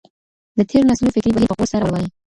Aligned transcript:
د 0.57 0.59
تېرو 0.69 0.87
نسلونو 0.89 1.13
فکري 1.15 1.31
بهير 1.33 1.49
په 1.49 1.55
غور 1.57 1.69
سره 1.73 1.83
ولولئ. 1.85 2.07